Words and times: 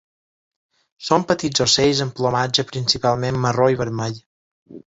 Són 1.09 1.25
petits 1.31 1.63
ocells 1.67 2.01
amb 2.07 2.17
plomatge 2.21 2.67
principalment 2.73 3.41
marró 3.47 3.71
i 3.77 3.81
vermell. 3.87 4.21